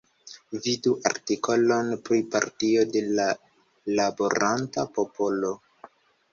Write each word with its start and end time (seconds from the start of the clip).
Vidu 0.67 0.93
artikolon 1.09 1.91
pri 2.07 2.19
Partio 2.37 2.87
de 2.97 3.05
la 3.21 3.29
Laboranta 4.01 4.89
Popolo. 4.99 5.57